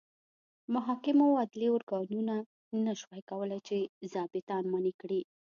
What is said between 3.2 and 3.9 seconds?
کولای چې